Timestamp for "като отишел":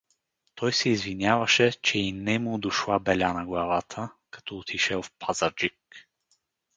4.31-5.01